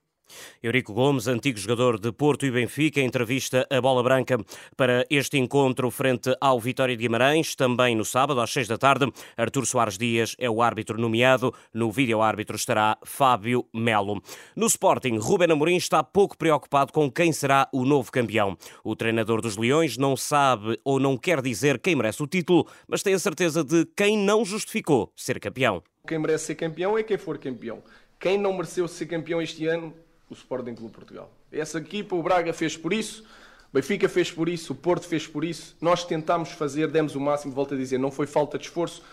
Eurico 0.62 0.94
Gomes, 0.94 1.28
antigo 1.28 1.58
jogador 1.58 2.00
de 2.00 2.12
Porto 2.12 2.46
e 2.46 2.52
Benfica, 2.52 3.02
entrevista 3.02 3.68
a 3.70 3.80
Bola 3.80 4.02
Branca 4.02 4.38
para 4.76 5.06
este 5.10 5.38
encontro 5.38 5.90
frente 5.92 6.36
ao 6.42 6.60
Vitória 6.60 6.96
de 6.96 7.04
Guimarães, 7.04 7.56
também 7.56 7.96
no 7.96 8.06
sábado, 8.06 8.42
às 8.42 8.52
seis 8.52 8.68
da 8.68 8.78
tarde. 8.78 9.12
Artur 9.38 9.66
Soares 9.66 9.98
Dias 9.98 10.36
é 10.40 10.50
o 10.50 10.62
árbitro 10.62 11.00
nomeado. 11.00 11.54
No 11.74 11.92
vídeo-árbitro 11.92 12.56
estará 12.56 12.98
Fábio 13.04 13.66
Melo. 13.74 14.22
No 14.56 14.68
Sporting, 14.68 15.18
Ruben 15.18 15.52
Amorim 15.52 15.76
está 15.76 16.04
pouco 16.04 16.38
preocupado 16.38 16.92
com 16.92 17.12
quem 17.12 17.32
será 17.32 17.68
o 17.72 17.86
novo 17.86 18.12
campeão. 18.12 18.58
O 18.84 18.96
treinador 18.96 19.42
dos 19.42 19.58
Leões 19.58 19.98
não 19.98 20.16
sabe 20.16 20.80
ou 20.84 21.00
não 21.00 21.18
quer 21.18 21.42
dizer 21.42 21.80
quem 21.80 21.96
merece 21.96 22.24
o 22.24 22.28
título, 22.28 22.68
mas 22.88 23.04
tem 23.04 23.14
a 23.14 23.20
certeza 23.20 23.64
de 23.64 23.86
quem 23.96 24.18
não 24.18 24.44
justificou 24.44 25.12
ser 25.16 25.40
campeão. 25.40 25.84
Quem 26.08 26.20
merece 26.20 26.46
ser 26.46 26.56
campeão 26.56 26.98
é 26.98 27.04
quem 27.04 27.18
for 27.18 27.38
campeão. 27.38 27.84
Quem 28.20 28.38
não 28.38 28.54
mereceu 28.54 28.88
ser 28.88 29.06
campeão 29.08 29.42
este 29.42 29.68
ano 29.68 29.94
o 30.30 30.34
Sporting 30.34 30.76
Clube 30.76 30.94
Portugal. 30.94 31.32
Essa 31.52 31.78
equipa, 31.78 32.16
o 32.16 32.24
Braga 32.24 32.54
fez 32.54 32.76
por 32.76 32.94
isso, 32.94 33.24
o 33.70 33.74
Benfica 33.74 34.08
fez 34.08 34.32
por 34.32 34.50
isso, 34.50 34.74
o 34.74 34.76
Porto 34.76 35.08
fez 35.08 35.28
por 35.28 35.44
isso. 35.44 35.76
Nós 35.82 36.04
tentámos 36.06 36.52
fazer, 36.52 36.88
demos 36.88 37.16
o 37.16 37.20
máximo, 37.20 37.54
volto 37.54 37.74
a 37.74 37.78
dizer, 37.78 37.98
não 37.98 38.12
foi 38.12 38.26
falta 38.26 38.58
de 38.58 38.66
esforço, 38.66 39.04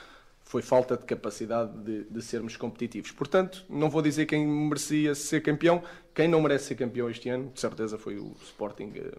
foi 0.44 0.62
falta 0.62 0.96
de 0.96 1.04
capacidade 1.04 1.72
de, 1.78 2.04
de, 2.04 2.22
sermos 2.22 2.56
competitivos. 2.56 3.10
Portanto, 3.10 3.64
não 3.68 3.88
vou 3.88 4.02
dizer 4.02 4.26
quem 4.26 4.46
merecia 4.46 5.14
ser 5.14 5.40
campeão, 5.40 5.82
quem 6.14 6.28
não 6.28 6.40
merece 6.40 6.66
ser 6.66 6.74
campeão 6.74 7.08
este 7.08 7.28
ano, 7.28 7.50
de 7.52 7.60
certeza 7.60 7.96
foi 7.96 8.18
o 8.18 8.34
Sporting 8.42 8.92
eh, 8.96 9.12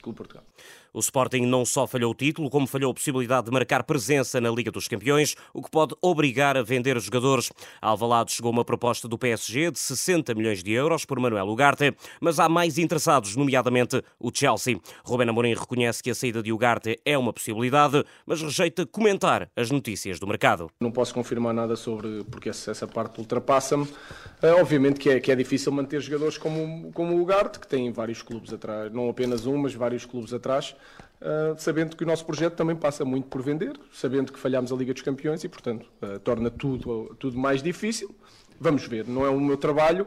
Clube 0.00 0.16
Portugal. 0.16 0.44
O 0.92 0.98
Sporting 0.98 1.42
não 1.42 1.64
só 1.64 1.86
falhou 1.86 2.10
o 2.10 2.14
título, 2.14 2.50
como 2.50 2.66
falhou 2.66 2.90
a 2.90 2.94
possibilidade 2.94 3.46
de 3.46 3.52
marcar 3.52 3.84
presença 3.84 4.40
na 4.40 4.50
Liga 4.50 4.70
dos 4.70 4.88
Campeões, 4.88 5.36
o 5.54 5.62
que 5.62 5.70
pode 5.70 5.94
obrigar 6.02 6.56
a 6.56 6.62
vender 6.62 6.98
jogadores. 7.00 7.50
A 7.80 7.88
Alvalade 7.88 8.32
chegou 8.32 8.50
uma 8.50 8.64
proposta 8.64 9.06
do 9.06 9.16
PSG 9.16 9.70
de 9.70 9.78
60 9.78 10.34
milhões 10.34 10.62
de 10.62 10.72
euros 10.72 11.04
por 11.04 11.20
Manuel 11.20 11.48
Ugarte, 11.48 11.94
mas 12.20 12.40
há 12.40 12.48
mais 12.48 12.76
interessados, 12.78 13.36
nomeadamente 13.36 14.02
o 14.18 14.30
Chelsea. 14.34 14.80
Ruben 15.04 15.28
Amorim 15.28 15.54
reconhece 15.54 16.02
que 16.02 16.10
a 16.10 16.14
saída 16.14 16.42
de 16.42 16.52
Ugarte 16.52 16.98
é 17.04 17.16
uma 17.16 17.32
possibilidade, 17.32 18.04
mas 18.26 18.42
rejeita 18.42 18.84
comentar 18.84 19.48
as 19.54 19.70
notícias 19.70 20.18
do 20.18 20.26
mercado. 20.26 20.70
Não 20.80 20.90
posso 20.90 21.14
confirmar 21.14 21.54
nada 21.54 21.76
sobre, 21.76 22.24
porque 22.24 22.48
essa 22.48 22.86
parte 22.86 23.20
ultrapassa-me. 23.20 23.86
É, 24.42 24.52
obviamente 24.52 24.98
que 24.98 25.10
é, 25.10 25.20
que 25.20 25.30
é 25.30 25.36
difícil 25.36 25.70
manter 25.70 26.00
jogadores 26.00 26.38
como, 26.38 26.90
como 26.92 27.14
o 27.14 27.20
Ugarte, 27.20 27.60
que 27.60 27.68
tem 27.68 27.92
vários 27.92 28.22
clubes 28.22 28.52
atrás, 28.52 28.92
não 28.92 29.08
apenas 29.08 29.46
um, 29.46 29.56
mas 29.56 29.74
vários 29.74 30.04
clubes 30.04 30.32
atrás. 30.32 30.74
Uh, 31.20 31.54
sabendo 31.58 31.96
que 31.96 32.02
o 32.02 32.06
nosso 32.06 32.24
projeto 32.24 32.54
também 32.54 32.74
passa 32.74 33.04
muito 33.04 33.28
por 33.28 33.42
vender, 33.42 33.78
sabendo 33.92 34.32
que 34.32 34.38
falhámos 34.38 34.72
a 34.72 34.76
Liga 34.76 34.94
dos 34.94 35.02
Campeões 35.02 35.44
e, 35.44 35.48
portanto, 35.48 35.86
uh, 36.02 36.18
torna 36.20 36.50
tudo, 36.50 37.14
tudo 37.18 37.38
mais 37.38 37.62
difícil. 37.62 38.14
Vamos 38.58 38.86
ver, 38.86 39.06
não 39.06 39.24
é 39.24 39.28
o 39.28 39.40
meu 39.40 39.56
trabalho. 39.56 40.06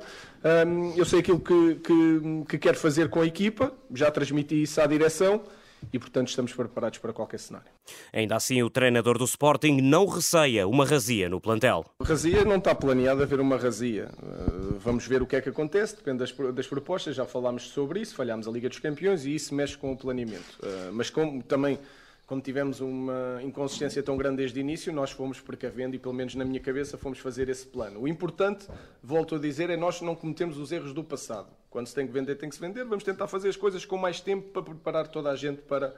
Um, 0.68 0.94
eu 0.96 1.06
sei 1.06 1.20
aquilo 1.20 1.40
que, 1.40 1.76
que, 1.76 2.46
que 2.50 2.58
quero 2.58 2.78
fazer 2.78 3.10
com 3.10 3.22
a 3.22 3.26
equipa, 3.26 3.72
já 3.94 4.10
transmiti 4.12 4.62
isso 4.62 4.82
à 4.82 4.86
direção 4.86 5.44
e, 5.92 6.00
portanto, 6.00 6.30
estamos 6.30 6.54
preparados 6.54 7.00
para 7.00 7.12
qualquer 7.12 7.40
cenário. 7.40 7.68
Ainda 8.12 8.36
assim, 8.36 8.62
o 8.64 8.70
treinador 8.70 9.18
do 9.18 9.26
Sporting 9.26 9.82
não 9.82 10.06
receia 10.06 10.68
uma 10.68 10.86
razia 10.86 11.28
no 11.28 11.42
plantel. 11.42 11.86
Razia 12.02 12.46
não 12.46 12.58
está 12.58 12.74
planeado 12.74 13.24
haver 13.24 13.40
uma 13.40 13.58
razia. 13.58 14.10
Eh, 14.22 14.76
vamos 14.80 15.06
ver 15.08 15.22
o 15.22 15.26
que 15.26 15.36
é 15.36 15.42
que 15.42 15.50
acontece, 15.50 15.96
depende 15.96 16.20
das, 16.20 16.32
das 16.54 16.68
propostas, 16.68 17.16
já 17.16 17.26
falámos 17.26 17.64
sobre 17.70 18.02
isso, 18.02 18.16
falhámos 18.16 18.48
a 18.48 18.52
Liga 18.52 18.70
dos 18.70 18.80
Campeões 18.80 19.26
e 19.26 19.36
isso 19.36 19.54
mexe 19.54 19.78
com 19.78 19.92
o 19.92 19.98
planeamento. 19.98 20.60
Eh, 20.62 20.90
mas 20.92 21.10
como 21.10 21.42
também 21.44 21.78
como 22.26 22.42
tivemos 22.42 22.80
uma 22.80 23.42
inconsistência 23.44 24.02
tão 24.02 24.16
grande 24.16 24.38
desde 24.38 24.60
o 24.60 24.62
início, 24.62 24.94
nós 24.94 25.12
fomos 25.12 25.42
precavendo 25.42 25.96
e, 25.96 26.00
pelo 26.00 26.14
menos 26.14 26.36
na 26.36 26.46
minha 26.46 26.60
cabeça, 26.60 26.98
fomos 26.98 27.20
fazer 27.20 27.50
esse 27.50 27.68
plano. 27.68 28.02
O 28.02 28.08
importante, 28.08 28.68
volto 29.02 29.36
a 29.36 29.40
dizer, 29.40 29.70
é 29.70 29.76
nós 29.76 30.02
não 30.02 30.16
cometemos 30.16 30.58
os 30.58 30.72
erros 30.72 30.94
do 30.94 31.04
passado. 31.04 31.50
Quando 31.70 31.88
se 31.88 31.96
tem 31.96 32.08
que 32.08 32.14
vender, 32.14 32.36
tem 32.36 32.48
que 32.48 32.56
se 32.56 32.62
vender. 32.62 32.86
Vamos 32.86 33.04
tentar 33.04 33.28
fazer 33.28 33.50
as 33.50 33.58
coisas 33.58 33.86
com 33.86 33.98
mais 33.98 34.22
tempo 34.22 34.50
para 34.50 34.62
preparar 34.62 35.08
toda 35.08 35.30
a 35.30 35.36
gente 35.36 35.62
para 35.64 35.94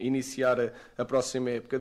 iniciar 0.00 0.60
a, 0.60 0.72
a 0.98 1.04
próxima 1.04 1.50
época. 1.50 1.78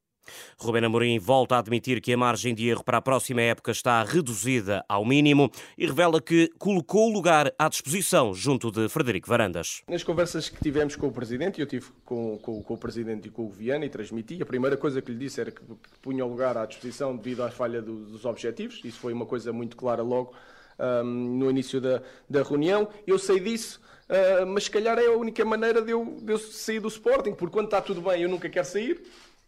Rubén 0.62 0.86
Amorim 0.86 1.18
volta 1.18 1.56
a 1.56 1.60
admitir 1.60 2.00
que 2.00 2.14
a 2.14 2.18
margem 2.18 2.54
de 2.54 2.68
erro 2.70 2.84
para 2.84 2.98
a 3.00 3.02
próxima 3.02 3.42
época 3.42 3.72
está 3.72 4.04
reduzida 4.04 4.86
ao 4.88 5.04
mínimo 5.04 5.50
e 5.76 5.88
revela 5.88 6.22
que 6.22 6.52
colocou 6.60 7.10
o 7.10 7.14
lugar 7.14 7.52
à 7.58 7.68
disposição 7.68 8.32
junto 8.34 8.70
de 8.70 8.88
Frederico 8.88 9.28
Varandas. 9.28 9.82
Nas 9.88 10.04
conversas 10.04 10.50
que 10.50 10.62
tivemos 10.62 10.96
com 10.96 11.08
o 11.08 11.12
Presidente, 11.12 11.60
eu 11.60 11.66
tive 11.66 11.88
com, 12.06 12.38
com, 12.38 12.62
com 12.62 12.74
o 12.76 12.78
Presidente 12.78 13.28
e 13.28 13.32
com 13.32 13.48
o 13.48 13.50
Viana 13.50 13.86
e 13.86 13.90
transmiti, 13.90 14.40
a 14.40 14.46
primeira 14.46 14.78
coisa 14.78 15.02
que 15.02 15.12
lhe 15.12 15.18
disse 15.18 15.42
era 15.42 15.50
que, 15.50 15.62
que 15.62 16.00
punha 16.00 16.24
o 16.24 16.30
lugar 16.30 16.56
à 16.56 16.66
disposição 16.68 17.16
devido 17.16 17.42
à 17.42 17.50
falha 17.50 17.82
do, 17.82 18.06
dos 18.06 18.24
objetivos, 18.26 18.82
isso 18.84 19.00
foi 19.00 19.14
uma 19.14 19.26
coisa 19.26 19.52
muito 19.52 19.76
clara 19.76 20.04
logo 20.04 20.32
um, 20.80 21.04
no 21.04 21.50
início 21.50 21.82
da, 21.82 22.02
da 22.30 22.44
reunião. 22.44 22.88
Eu 23.06 23.18
sei 23.18 23.40
disso, 23.40 23.82
uh, 24.10 24.46
mas 24.46 24.66
se 24.66 24.72
calhar 24.72 24.98
é 25.00 25.08
a 25.08 25.18
única 25.18 25.44
maneira 25.44 25.82
de 25.82 25.92
eu, 25.92 26.18
de 26.22 26.34
eu 26.34 26.38
sair 26.38 26.80
do 26.80 26.88
Sporting, 26.88 27.34
porque 27.34 27.54
quando 27.54 27.66
está 27.66 27.82
tudo 27.82 28.02
bem 28.02 28.22
eu 28.22 28.30
nunca 28.30 28.50
quero 28.50 28.68
sair, 28.68 29.02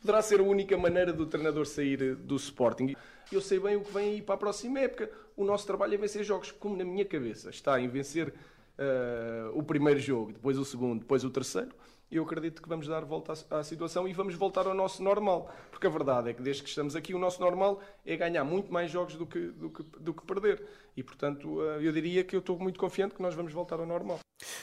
poderá 0.03 0.21
ser 0.21 0.41
a 0.41 0.43
única 0.43 0.77
maneira 0.77 1.13
do 1.13 1.25
treinador 1.25 1.65
sair 1.65 2.13
do 2.15 2.35
Sporting. 2.35 2.93
Eu 3.31 3.39
sei 3.39 3.57
bem 3.57 3.77
o 3.77 3.81
que 3.81 3.93
vem 3.93 4.15
aí 4.15 4.21
para 4.21 4.35
a 4.35 4.37
próxima 4.37 4.79
época. 4.79 5.09
O 5.35 5.45
nosso 5.45 5.65
trabalho 5.65 5.93
é 5.93 5.97
vencer 5.97 6.23
jogos, 6.25 6.51
como 6.51 6.75
na 6.75 6.83
minha 6.83 7.05
cabeça 7.05 7.49
está 7.49 7.79
em 7.79 7.87
vencer 7.87 8.27
uh, 8.27 9.57
o 9.57 9.63
primeiro 9.63 9.99
jogo, 9.99 10.33
depois 10.33 10.57
o 10.57 10.65
segundo, 10.65 10.99
depois 10.99 11.23
o 11.23 11.29
terceiro. 11.29 11.69
Eu 12.11 12.23
acredito 12.23 12.61
que 12.61 12.69
vamos 12.69 12.85
dar 12.85 13.03
volta 13.05 13.33
à, 13.49 13.59
à 13.59 13.63
situação 13.63 14.07
e 14.07 14.13
vamos 14.13 14.35
voltar 14.35 14.67
ao 14.67 14.73
nosso 14.73 15.01
normal. 15.01 15.51
Porque 15.71 15.87
a 15.87 15.89
verdade 15.89 16.29
é 16.29 16.33
que 16.33 16.43
desde 16.43 16.61
que 16.61 16.69
estamos 16.69 16.97
aqui, 16.97 17.15
o 17.15 17.17
nosso 17.17 17.39
normal 17.39 17.81
é 18.05 18.15
ganhar 18.17 18.43
muito 18.43 18.71
mais 18.71 18.91
jogos 18.91 19.15
do 19.15 19.25
que, 19.25 19.39
do 19.39 19.69
que, 19.69 19.83
do 19.99 20.13
que 20.13 20.23
perder. 20.25 20.61
E, 20.97 21.01
portanto, 21.01 21.47
uh, 21.59 21.81
eu 21.81 21.93
diria 21.93 22.25
que 22.25 22.35
eu 22.35 22.39
estou 22.39 22.59
muito 22.59 22.77
confiante 22.77 23.15
que 23.15 23.21
nós 23.21 23.33
vamos 23.33 23.53
voltar 23.53 23.79
ao 23.79 23.85
normal. 23.85 24.19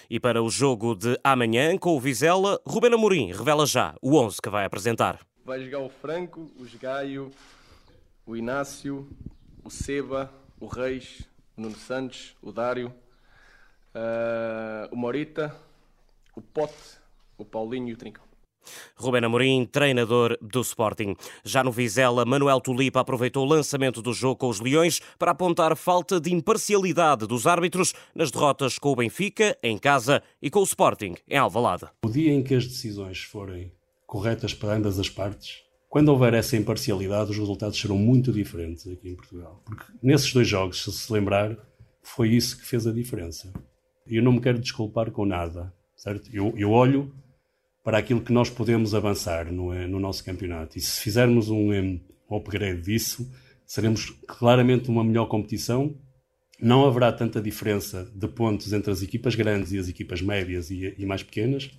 E 0.09 0.21
para 0.21 0.43
o 0.43 0.51
jogo 0.51 0.95
de 0.95 1.19
amanhã, 1.25 1.79
com 1.79 1.97
o 1.97 2.01
Vizela, 2.01 2.61
Ruben 2.67 2.93
Amorim 2.93 3.33
revela 3.33 3.65
já 3.65 3.95
o 4.03 4.17
11 4.17 4.37
que 4.43 4.51
vai 4.51 4.65
apresentar. 4.67 5.30
Vai 5.45 5.65
jogar 5.65 5.81
o 5.81 5.89
Franco, 5.89 6.51
o 6.59 6.65
Esgaio, 6.65 7.31
o 8.27 8.37
Inácio, 8.37 9.09
o 9.65 9.71
Seba, 9.71 10.33
o 10.59 10.67
Reis, 10.67 11.23
o 11.57 11.63
Nuno 11.63 11.77
Santos, 11.77 12.37
o 12.43 12.53
Dário, 12.53 12.93
uh, 13.95 14.93
o 14.93 14.97
Morita, 14.97 15.55
o 16.37 16.41
Pote, 16.41 16.99
o 17.37 17.45
Paulinho 17.45 17.89
e 17.89 17.93
o 17.93 17.97
Trincão. 17.97 18.31
Ruben 18.95 19.25
Amorim, 19.25 19.65
treinador 19.65 20.37
do 20.41 20.61
Sporting. 20.61 21.17
Já 21.43 21.65
no 21.65 21.73
Vizela, 21.73 22.25
Manuel 22.25 22.61
Tulipa 22.61 23.01
aproveitou 23.01 23.45
o 23.45 23.49
lançamento 23.49 24.03
do 24.03 24.13
jogo 24.13 24.37
com 24.37 24.49
os 24.49 24.61
Leões 24.61 25.01
para 25.19 25.31
apontar 25.31 25.75
falta 25.77 26.21
de 26.21 26.33
imparcialidade 26.33 27.27
dos 27.27 27.47
árbitros 27.47 27.95
nas 28.15 28.31
derrotas 28.31 28.79
com 28.79 28.91
o 28.91 28.97
Benfica, 28.97 29.57
em 29.63 29.79
casa, 29.79 30.23
e 30.43 30.51
com 30.51 30.61
o 30.61 30.65
Sporting, 30.65 31.15
em 31.29 31.39
Alvalade. 31.39 31.87
O 32.05 32.11
dia 32.11 32.33
em 32.33 32.43
que 32.43 32.55
as 32.55 32.67
decisões 32.67 33.23
forem 33.23 33.73
corretas 34.11 34.53
para 34.53 34.75
ambas 34.75 34.99
as 34.99 35.09
partes, 35.09 35.63
quando 35.89 36.09
houver 36.09 36.35
essa 36.35 36.57
imparcialidade, 36.57 37.31
os 37.31 37.39
resultados 37.39 37.81
serão 37.81 37.97
muito 37.97 38.33
diferentes 38.33 38.85
aqui 38.89 39.09
em 39.09 39.15
Portugal. 39.15 39.63
Porque 39.65 39.85
nesses 40.03 40.33
dois 40.33 40.49
jogos, 40.49 40.83
se 40.83 40.91
se 40.91 41.13
lembrar, 41.13 41.57
foi 42.03 42.31
isso 42.31 42.59
que 42.59 42.67
fez 42.67 42.89
a 42.89 42.93
diferença. 42.93 43.53
E 44.09 44.17
eu 44.17 44.23
não 44.23 44.33
me 44.33 44.41
quero 44.41 44.59
desculpar 44.59 45.13
com 45.13 45.25
nada, 45.25 45.73
certo? 45.95 46.29
Eu, 46.33 46.53
eu 46.57 46.73
olho 46.73 47.15
para 47.85 47.99
aquilo 47.99 48.21
que 48.21 48.33
nós 48.33 48.51
podemos 48.51 48.97
avançar 48.97 49.53
no, 49.53 49.73
no 49.87 50.01
nosso 50.01 50.25
campeonato. 50.25 50.77
E 50.77 50.81
se 50.81 51.01
fizermos 51.01 51.49
um, 51.49 51.71
um 51.73 52.01
upgrade 52.37 52.83
disso, 52.83 53.31
seremos 53.65 54.11
claramente 54.27 54.91
uma 54.91 55.05
melhor 55.05 55.27
competição. 55.27 55.97
Não 56.61 56.85
haverá 56.85 57.13
tanta 57.13 57.41
diferença 57.41 58.11
de 58.13 58.27
pontos 58.27 58.73
entre 58.73 58.91
as 58.91 59.03
equipas 59.03 59.37
grandes 59.37 59.71
e 59.71 59.79
as 59.79 59.89
equipas 59.89 60.21
médias 60.21 60.69
e, 60.69 60.97
e 60.99 61.07
mais 61.07 61.23
pequenas 61.23 61.71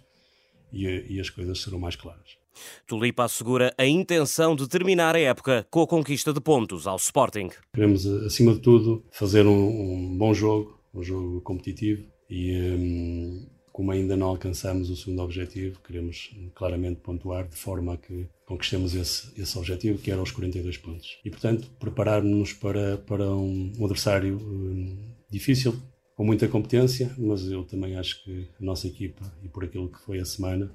e, 0.72 1.16
e 1.16 1.20
as 1.20 1.30
coisas 1.30 1.62
serão 1.62 1.80
mais 1.80 1.96
claras. 1.96 2.42
Tulipa 2.86 3.24
assegura 3.24 3.74
a 3.78 3.86
intenção 3.86 4.56
de 4.56 4.68
terminar 4.68 5.16
a 5.16 5.20
época 5.20 5.66
com 5.70 5.82
a 5.82 5.88
conquista 5.88 6.34
de 6.34 6.42
pontos 6.42 6.86
ao 6.86 6.98
Sporting. 6.98 7.50
Queremos, 7.74 8.06
acima 8.06 8.54
de 8.54 8.60
tudo, 8.60 9.04
fazer 9.12 9.46
um, 9.46 10.14
um 10.14 10.18
bom 10.18 10.34
jogo, 10.34 10.80
um 10.94 11.04
jogo 11.04 11.42
competitivo 11.42 12.04
e, 12.30 12.54
um, 12.54 13.48
como 13.72 13.92
ainda 13.92 14.16
não 14.18 14.28
alcançamos 14.28 14.90
o 14.90 14.96
segundo 14.96 15.22
objetivo, 15.22 15.80
queremos 15.82 16.32
claramente 16.54 17.00
pontuar 17.00 17.48
de 17.48 17.56
forma 17.56 17.94
a 17.94 17.98
que 17.98 18.28
conquistemos 18.46 18.94
esse, 18.94 19.32
esse 19.42 19.58
objetivo, 19.58 19.98
que 19.98 20.12
era 20.12 20.22
os 20.22 20.32
42 20.32 20.78
pontos. 20.78 21.18
E, 21.24 21.30
portanto, 21.30 21.70
preparar-nos 21.80 22.54
para, 22.54 22.98
para 22.98 23.30
um, 23.30 23.72
um 23.78 23.86
adversário 23.86 24.38
um, 24.38 24.98
difícil, 25.30 25.74
com 26.22 26.26
muita 26.26 26.48
competência, 26.48 27.12
mas 27.18 27.50
eu 27.50 27.64
também 27.64 27.98
acho 27.98 28.24
que 28.24 28.48
a 28.62 28.64
nossa 28.64 28.86
equipa, 28.86 29.26
e 29.44 29.48
por 29.48 29.64
aquilo 29.64 29.90
que 29.90 30.00
foi 30.02 30.20
a 30.20 30.24
semana, 30.24 30.72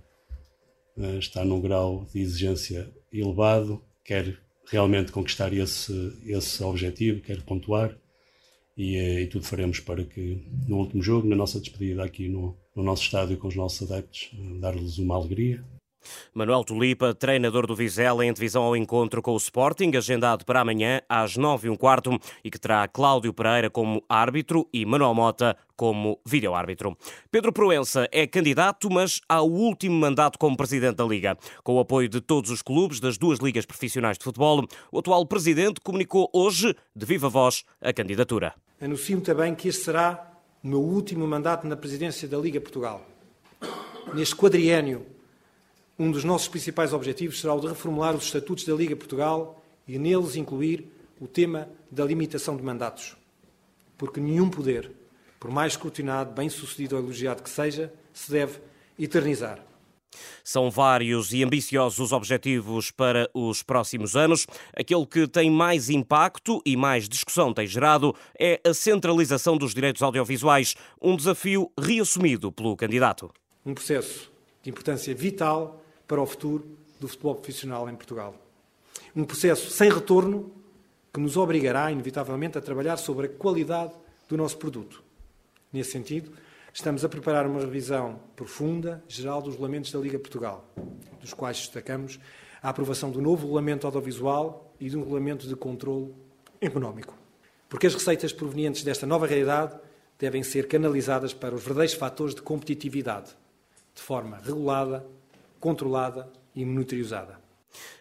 eh, 0.99 1.19
está 1.19 1.45
num 1.45 1.61
grau 1.61 2.05
de 2.13 2.19
exigência 2.19 2.93
elevado, 3.13 3.81
quer 4.03 4.37
realmente 4.69 5.13
conquistar 5.13 5.53
esse, 5.53 6.13
esse 6.27 6.65
objetivo, 6.65 7.21
quer 7.21 7.43
pontuar, 7.43 7.97
e, 8.77 8.97
eh, 8.97 9.23
e 9.23 9.27
tudo 9.29 9.45
faremos 9.45 9.79
para 9.79 10.03
que 10.03 10.43
no 10.67 10.79
último 10.79 11.01
jogo, 11.01 11.29
na 11.29 11.37
nossa 11.37 11.61
despedida 11.61 12.03
aqui 12.03 12.29
no, 12.29 12.57
no 12.75 12.83
nosso 12.83 13.05
estádio 13.05 13.37
com 13.37 13.47
os 13.47 13.55
nossos 13.55 13.89
adeptos, 13.89 14.33
eh, 14.35 14.59
dar-lhes 14.59 14.99
uma 14.99 15.15
alegria, 15.15 15.65
Manuel 16.35 16.65
Tulipa, 16.65 17.15
treinador 17.15 17.67
do 17.67 17.75
Vizela, 17.75 18.25
em 18.25 18.33
divisão 18.33 18.63
ao 18.63 18.77
encontro 18.77 19.23
com 19.23 19.33
o 19.33 19.37
Sporting, 19.37 19.93
agendado 19.97 20.45
para 20.45 20.61
amanhã 20.61 21.01
às 21.09 21.37
nove 21.37 21.69
e 21.69 21.71
um 21.71 21.77
quarto 21.77 22.19
e 22.45 22.51
que 22.51 22.59
terá 22.59 22.87
Cláudio 22.89 23.33
Pereira 23.33 23.71
como 23.71 24.03
árbitro 24.09 24.69
e 24.73 24.85
Manuel 24.85 25.15
Mota 25.15 25.57
como 25.77 26.19
vídeo-árbitro. 26.25 26.97
Pedro 27.31 27.53
Proença 27.53 28.09
é 28.11 28.27
candidato, 28.27 28.91
mas 28.91 29.21
ao 29.29 29.49
último 29.49 29.95
mandato 29.95 30.39
como 30.39 30.57
presidente 30.57 30.97
da 30.97 31.05
Liga. 31.05 31.37
Com 31.63 31.75
o 31.75 31.81
apoio 31.81 32.09
de 32.09 32.21
todos 32.21 32.51
os 32.51 32.63
clubes 32.63 32.99
das 32.99 33.19
duas 33.19 33.39
ligas 33.39 33.67
profissionais 33.67 34.17
de 34.19 34.25
futebol, 34.25 34.67
o 34.91 34.99
atual 34.99 35.25
presidente 35.27 35.81
comunicou 35.81 36.31
hoje, 36.33 36.75
de 36.95 37.07
viva 37.07 37.29
voz, 37.29 37.65
a 37.81 37.93
candidatura. 37.93 38.55
Anuncio 38.81 39.21
também 39.21 39.55
que 39.55 39.69
este 39.69 39.85
será 39.85 40.33
o 40.63 40.69
meu 40.69 40.81
último 40.81 41.27
mandato 41.27 41.67
na 41.67 41.77
presidência 41.77 42.27
da 42.27 42.39
Liga 42.39 42.61
Portugal. 42.61 43.07
Neste 44.15 44.37
quadriênio 44.37 45.07
um 45.99 46.11
dos 46.11 46.25
nossos 46.25 46.49
principais 46.49 46.93
objetivos 46.93 47.41
será 47.41 47.55
o 47.55 47.61
de 47.61 47.69
reformular 47.69 48.15
os 48.15 48.25
estatutos 48.25 48.65
da 48.65 48.75
Liga 48.75 48.95
Portugal 48.95 49.63
e 49.89 49.99
neles 49.99 50.37
incluir 50.37 50.93
o 51.21 51.27
tema 51.27 51.69
da 51.91 52.05
limitação 52.05 52.57
de 52.57 52.63
mandatos. 52.63 53.17
Porque 53.97 54.21
nenhum 54.21 54.51
poder, 54.51 54.91
por 55.41 55.51
mais 55.51 55.73
escrutinado, 55.73 56.33
bem-sucedido 56.33 56.97
ou 56.97 57.03
elogiado 57.03 57.43
que 57.43 57.49
seja, 57.49 57.93
se 58.13 58.31
deve 58.31 58.59
eternizar. 58.99 59.65
São 60.45 60.71
vários 60.71 61.33
e 61.33 61.43
ambiciosos 61.43 61.99
os 61.99 62.13
objetivos 62.13 62.91
para 62.91 63.29
os 63.35 63.63
próximos 63.63 64.17
anos. 64.17 64.47
Aquele 64.75 65.05
que 65.07 65.27
tem 65.27 65.51
mais 65.51 65.91
impacto 65.91 66.63
e 66.65 66.77
mais 66.77 67.09
discussão 67.09 67.53
tem 67.53 67.67
gerado 67.67 68.15
é 68.39 68.61
a 68.65 68.73
centralização 68.73 69.57
dos 69.57 69.75
direitos 69.75 70.03
audiovisuais, 70.03 70.75
um 71.01 71.17
desafio 71.17 71.71
reassumido 71.79 72.53
pelo 72.53 72.77
candidato. 72.77 73.31
Um 73.65 73.75
processo 73.75 74.31
de 74.63 74.71
importância 74.71 75.15
vital 75.15 75.83
para 76.07 76.21
o 76.21 76.27
futuro 76.27 76.77
do 77.01 77.09
futebol 77.09 77.35
profissional 77.35 77.89
em 77.89 77.95
Portugal. 77.95 78.35
Um 79.15 79.25
processo 79.25 79.71
sem 79.71 79.91
retorno 79.91 80.53
que 81.13 81.21
nos 81.21 81.37
obrigará, 81.37 81.91
inevitavelmente, 81.91 82.59
a 82.59 82.61
trabalhar 82.61 82.97
sobre 82.97 83.27
a 83.27 83.29
qualidade 83.29 83.93
do 84.29 84.37
nosso 84.37 84.59
produto. 84.59 85.03
Nesse 85.73 85.93
sentido, 85.93 86.33
estamos 86.73 87.05
a 87.05 87.09
preparar 87.09 87.47
uma 87.47 87.61
revisão 87.61 88.21
profunda, 88.35 89.03
geral, 89.09 89.41
dos 89.41 89.55
regulamentos 89.55 89.91
da 89.91 89.99
Liga 89.99 90.19
Portugal, 90.19 90.65
dos 91.21 91.33
quais 91.33 91.59
destacamos 91.59 92.21
a 92.63 92.69
aprovação 92.69 93.11
do 93.11 93.21
novo 93.21 93.43
regulamento 93.43 93.87
audiovisual 93.87 94.75
e 94.79 94.91
de 94.91 94.97
um 94.97 95.01
regulamento 95.01 95.47
de 95.47 95.57
controle 95.57 96.15
económico. 96.61 97.17
Porque 97.69 97.87
as 97.87 97.95
receitas 97.95 98.33
provenientes 98.33 98.83
desta 98.83 99.07
nova 99.07 99.27
realidade 99.27 99.75
devem 100.19 100.43
ser 100.43 100.69
canalizadas 100.69 101.33
para 101.35 101.55
os 101.55 101.63
verdadeiros 101.63 101.95
fatores 101.95 102.35
de 102.35 102.43
competitividade, 102.43 103.31
de 103.95 104.03
forma 104.03 104.39
regulada, 104.39 105.07
controlada 105.61 106.31
e 106.55 106.65
monitorizada. 106.65 107.41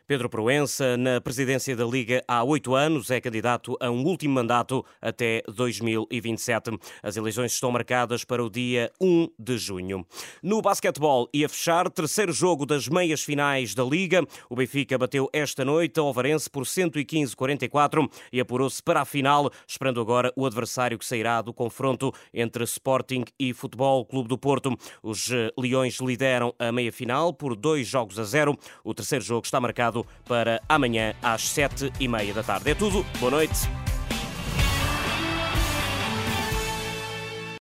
Pedro 0.07 0.29
Proença, 0.29 0.95
na 0.97 1.19
presidência 1.19 1.75
da 1.75 1.83
Liga 1.83 2.23
há 2.27 2.43
oito 2.43 2.75
anos, 2.75 3.09
é 3.09 3.19
candidato 3.19 3.75
a 3.79 3.89
um 3.89 4.03
último 4.03 4.35
mandato 4.35 4.85
até 5.01 5.41
2027. 5.47 6.77
As 7.01 7.17
eleições 7.17 7.53
estão 7.53 7.71
marcadas 7.71 8.23
para 8.23 8.43
o 8.43 8.47
dia 8.47 8.91
1 9.01 9.29
de 9.39 9.57
junho. 9.57 10.05
No 10.43 10.61
basquetebol, 10.61 11.27
ia 11.33 11.49
fechar 11.49 11.89
terceiro 11.89 12.31
jogo 12.31 12.67
das 12.67 12.87
meias 12.87 13.23
finais 13.23 13.73
da 13.73 13.83
Liga. 13.83 14.23
O 14.47 14.55
Benfica 14.55 14.95
bateu 14.95 15.27
esta 15.33 15.65
noite 15.65 15.99
ao 15.99 16.13
Varense 16.13 16.51
por 16.51 16.65
115-44 16.65 18.07
e 18.31 18.39
apurou-se 18.39 18.83
para 18.83 19.01
a 19.01 19.05
final, 19.05 19.49
esperando 19.67 19.99
agora 19.99 20.31
o 20.35 20.45
adversário 20.45 20.99
que 20.99 21.05
sairá 21.05 21.41
do 21.41 21.51
confronto 21.51 22.13
entre 22.31 22.63
Sporting 22.63 23.23
e 23.39 23.53
Futebol 23.53 24.05
Clube 24.05 24.29
do 24.29 24.37
Porto. 24.37 24.77
Os 25.01 25.31
eh, 25.31 25.49
Leões 25.57 25.97
lideram 25.99 26.53
a 26.59 26.71
meia 26.71 26.91
final 26.91 27.33
por 27.33 27.55
dois 27.55 27.87
jogos 27.87 28.19
a 28.19 28.23
zero. 28.23 28.55
O 28.83 28.93
terceiro 28.93 29.25
jogo 29.25 29.45
está 29.45 29.59
marcado 29.59 29.94
para 30.27 30.59
amanhã 30.67 31.13
às 31.21 31.47
sete 31.47 31.93
e 31.99 32.07
meia 32.07 32.33
da 32.33 32.41
tarde. 32.41 32.71
É 32.71 32.75
tudo. 32.75 33.05
Boa 33.19 33.31
noite. 33.31 33.84